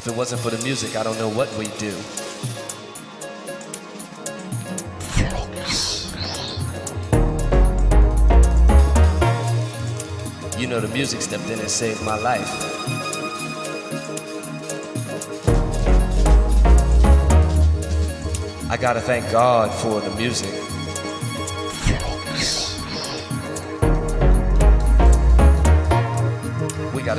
If 0.00 0.06
it 0.06 0.16
wasn't 0.16 0.40
for 0.40 0.48
the 0.48 0.56
music, 0.64 0.96
I 0.96 1.02
don't 1.02 1.18
know 1.18 1.28
what 1.28 1.54
we'd 1.58 1.76
do. 1.76 1.94
You 10.58 10.68
know, 10.68 10.80
the 10.80 10.88
music 10.88 11.20
stepped 11.20 11.50
in 11.50 11.58
and 11.58 11.68
saved 11.68 12.02
my 12.02 12.16
life. 12.18 12.48
I 18.70 18.78
gotta 18.80 19.02
thank 19.02 19.30
God 19.30 19.70
for 19.82 20.00
the 20.00 20.16
music. 20.16 20.69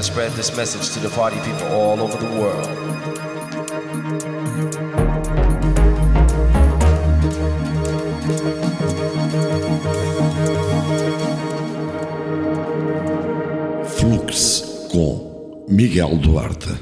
Gotta 0.02 0.14
spread 0.14 0.32
this 0.32 0.58
message 0.58 0.90
to 0.94 1.00
the 1.00 1.10
party 1.10 1.38
people 1.42 1.68
all 1.68 2.02
over 2.02 2.18
the 2.18 2.26
world. 2.42 2.66
Flux 13.86 14.88
com 14.92 15.66
Miguel 15.68 16.18
Duarte. 16.18 16.81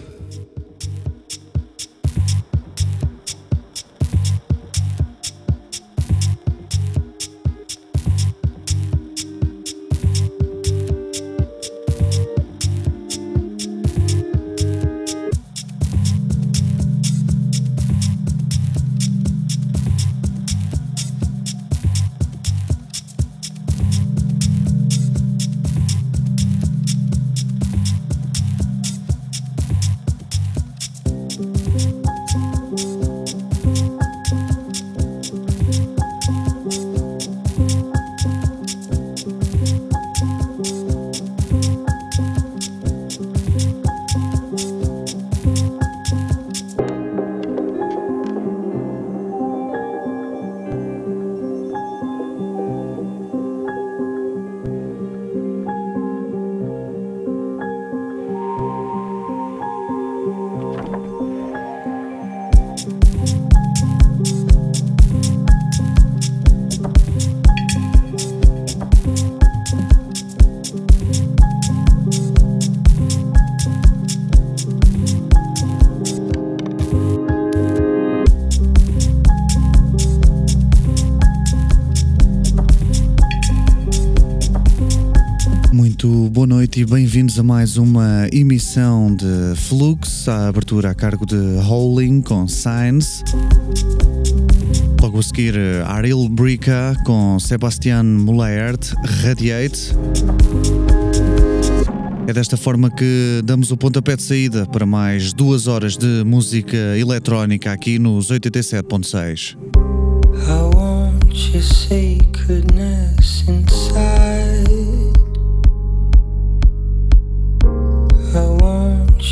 Bem-vindos 87.20 87.38
a 87.38 87.44
mais 87.44 87.76
uma 87.76 88.30
emissão 88.32 89.14
de 89.14 89.54
Flux, 89.58 90.26
a 90.30 90.48
abertura 90.48 90.92
a 90.92 90.96
cargo 90.96 91.26
de 91.26 91.36
Howling 91.36 92.22
com 92.22 92.48
Signs. 92.48 93.26
Logo 95.02 95.20
a 95.20 95.22
seguir, 95.22 95.54
Ariel 95.86 96.30
Brica 96.30 96.96
com 97.06 97.38
Sebastian 97.38 98.04
Mulaert, 98.04 98.94
Radiate. 99.22 99.92
É 102.26 102.32
desta 102.32 102.56
forma 102.56 102.90
que 102.90 103.42
damos 103.44 103.70
o 103.70 103.76
pontapé 103.76 104.16
de 104.16 104.24
saída 104.24 104.66
para 104.66 104.86
mais 104.86 105.34
duas 105.34 105.68
horas 105.68 105.98
de 105.98 106.24
música 106.24 106.78
eletrónica 106.98 107.74
aqui 107.74 108.00
nos 108.00 108.32
87.6. 108.32 109.58
I 110.48 110.74
want 110.74 111.54
your 111.54 111.62
sacredness 111.64 113.44
inside. 113.46 114.29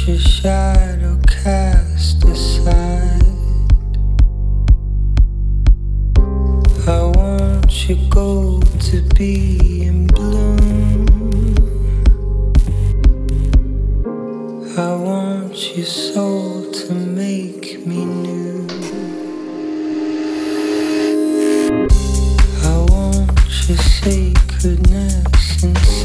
Your 0.07 0.17
shadow 0.19 1.19
cast 1.27 2.23
aside. 2.23 3.21
I 6.87 7.01
want 7.13 7.89
your 7.89 7.97
gold 8.09 8.65
to 8.83 9.01
be 9.15 9.83
in 9.85 10.07
bloom. 10.07 11.07
I 14.77 14.95
want 14.95 15.75
your 15.75 15.85
soul 15.85 16.71
to 16.71 16.93
make 16.93 17.85
me 17.85 18.05
new. 18.05 18.65
I 22.63 22.77
want 22.89 23.67
your 23.67 23.77
sacredness 23.77 25.63
inside. 25.63 25.96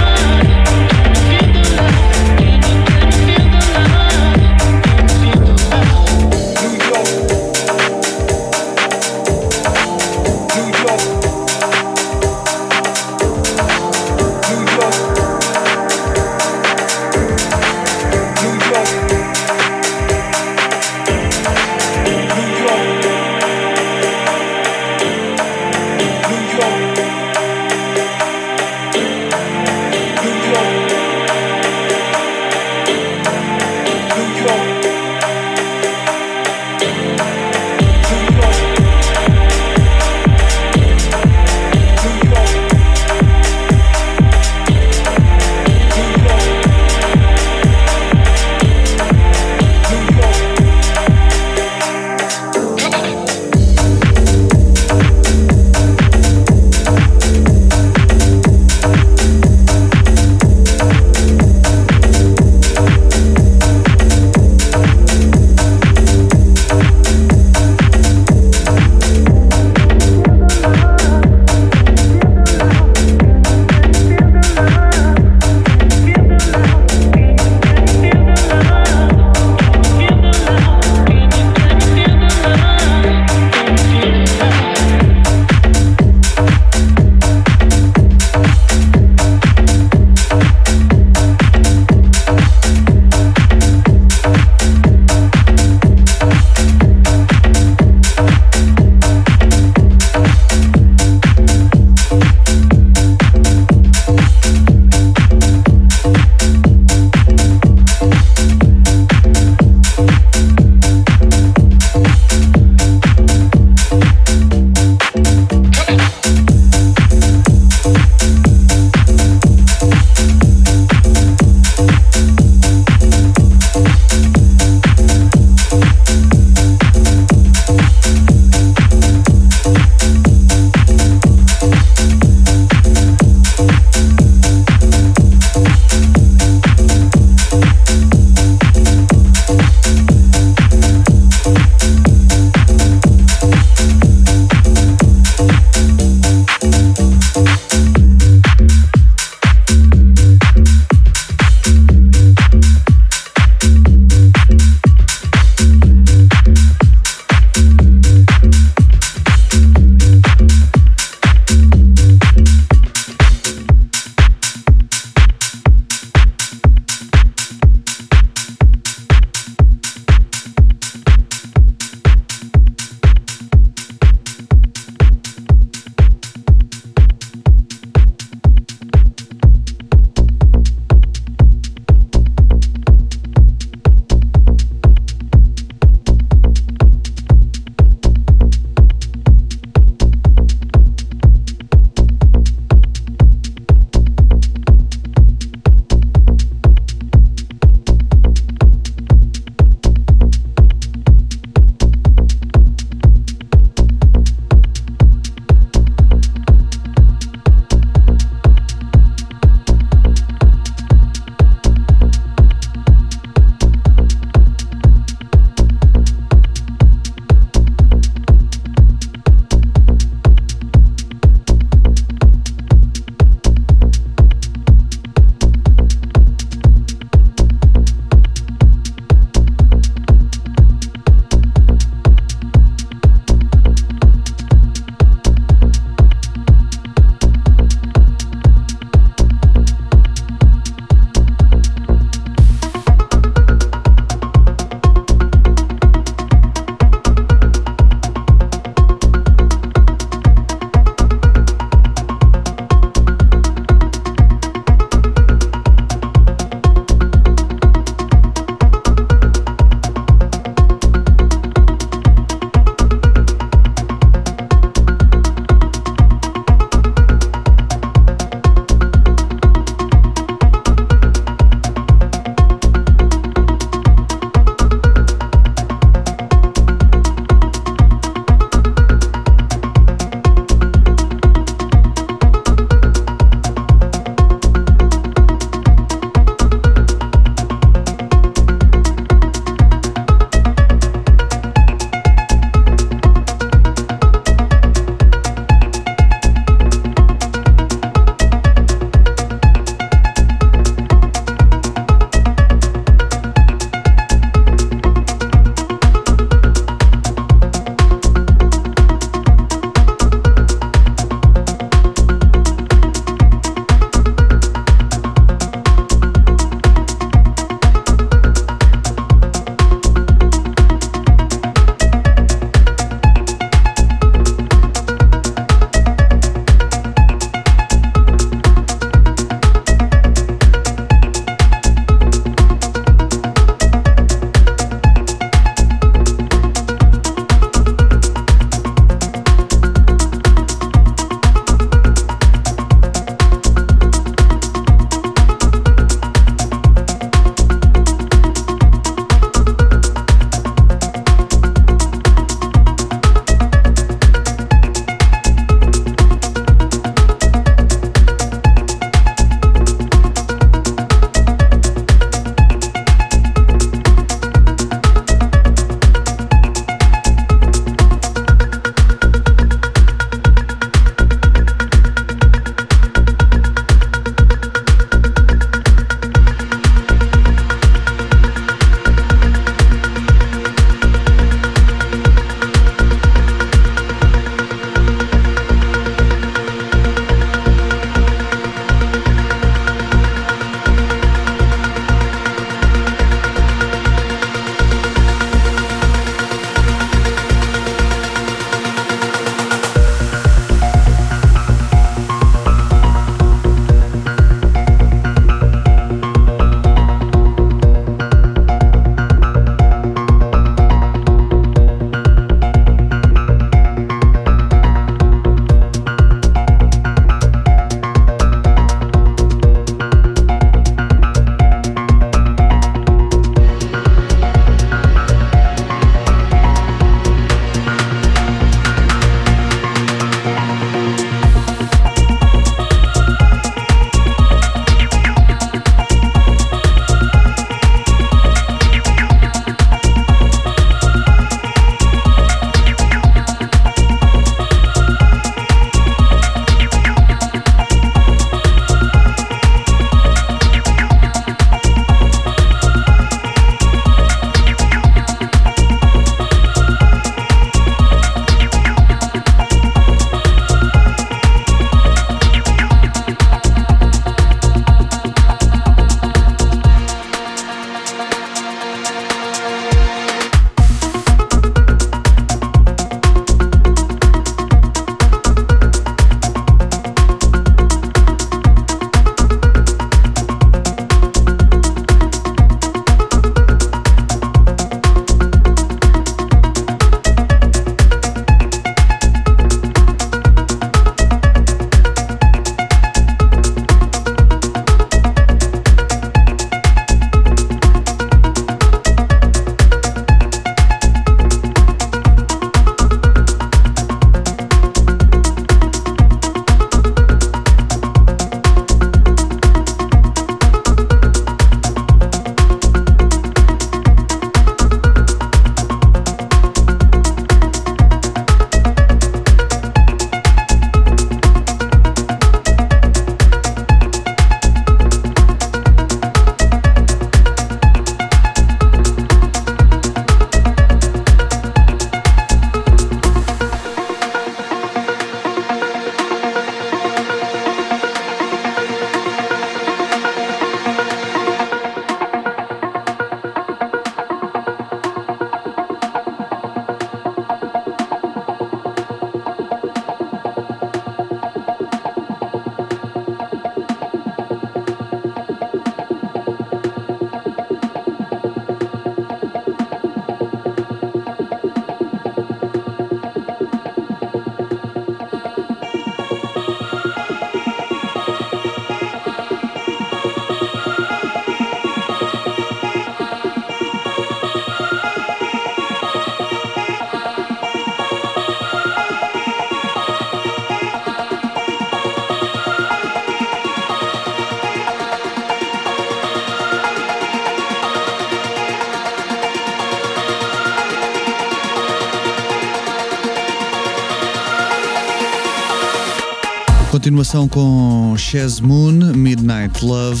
Continuação 596.86 597.26
com 597.26 597.96
Chaz 597.98 598.38
Moon, 598.38 598.70
Midnight 598.94 599.64
Love. 599.64 600.00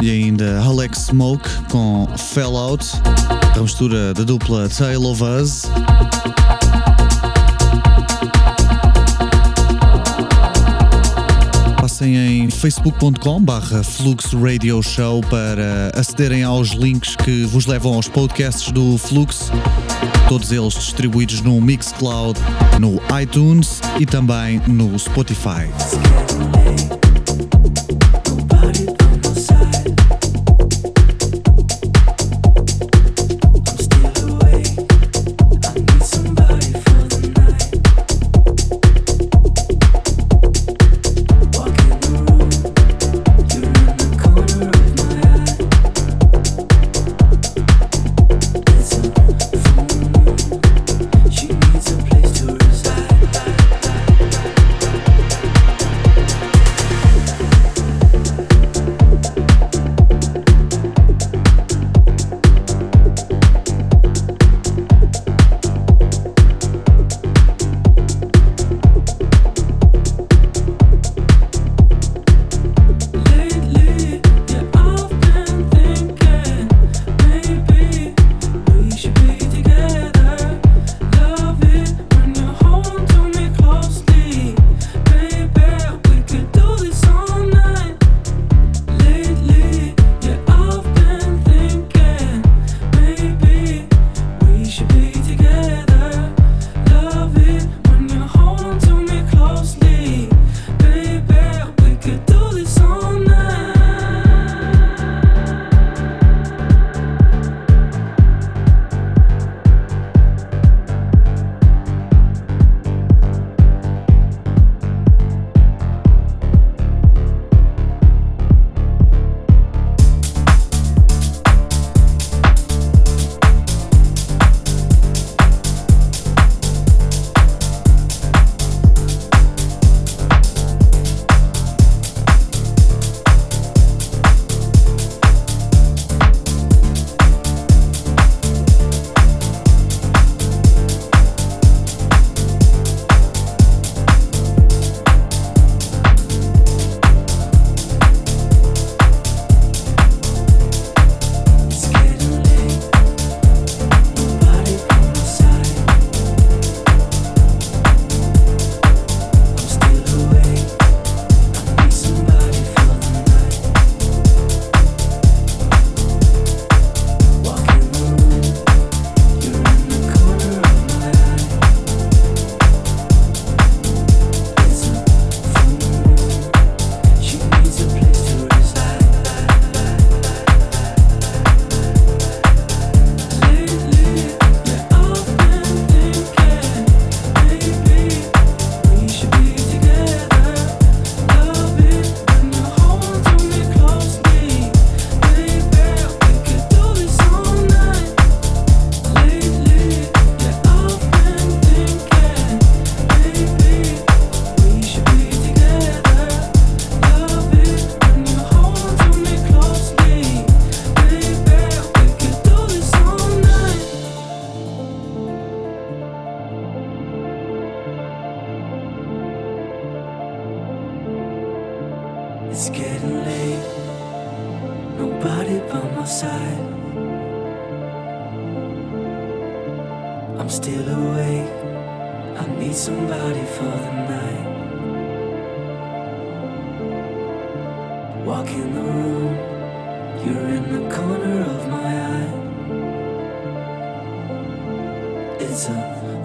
E 0.00 0.08
ainda 0.08 0.60
Alex 0.60 1.06
Smoke 1.06 1.48
com 1.68 2.06
Fallout, 2.16 2.86
a 3.56 3.60
mistura 3.60 4.14
da 4.14 4.22
dupla 4.22 4.68
Tale 4.68 5.04
of 5.04 5.20
Us. 5.24 5.62
Passem 11.80 12.16
em 12.16 12.48
facebook.com 12.48 13.42
barra 13.42 13.82
Flux 13.82 14.32
Radio 14.32 14.80
Show 14.80 15.22
para 15.22 15.90
acederem 15.92 16.44
aos 16.44 16.68
links 16.68 17.16
que 17.16 17.44
vos 17.46 17.66
levam 17.66 17.94
aos 17.94 18.06
podcasts 18.06 18.70
do 18.70 18.96
Flux, 18.96 19.50
todos 20.28 20.50
eles 20.50 20.74
distribuídos 20.74 21.40
no 21.40 21.60
Mixcloud, 21.60 22.38
no 22.80 23.00
iTunes 23.20 23.80
e 23.98 24.06
também 24.06 24.60
no 24.66 24.98
Spotify. 24.98 25.66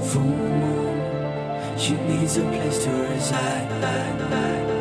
full 0.02 0.22
moon. 0.24 1.78
She 1.78 1.94
needs 1.94 2.38
a 2.38 2.42
place 2.42 2.84
to 2.84 2.90
reside. 2.90 4.81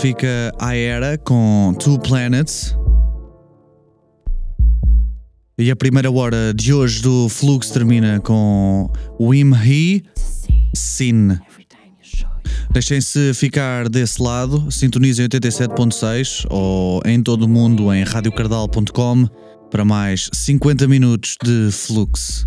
Fica 0.00 0.50
Aera 0.58 1.18
com 1.18 1.74
Two 1.78 1.98
Planets. 1.98 2.74
E 5.58 5.70
a 5.70 5.76
primeira 5.76 6.10
hora 6.10 6.54
de 6.54 6.72
hoje 6.72 7.02
do 7.02 7.28
Flux 7.28 7.68
termina 7.68 8.18
com 8.18 8.90
Wim 9.20 9.52
He 9.52 10.02
Sin. 10.74 11.38
Deixem-se 12.72 13.34
ficar 13.34 13.90
desse 13.90 14.22
lado, 14.22 14.70
sintonizem 14.70 15.28
87.6 15.28 16.46
ou 16.48 17.02
em 17.04 17.22
todo 17.22 17.42
o 17.42 17.48
mundo 17.48 17.92
em 17.92 18.02
radiocardal.com 18.02 19.28
para 19.70 19.84
mais 19.84 20.30
50 20.32 20.88
minutos 20.88 21.36
de 21.44 21.70
Flux. 21.70 22.46